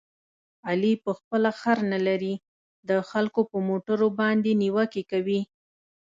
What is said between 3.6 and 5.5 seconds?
موټرو باندې نیوکې کوي.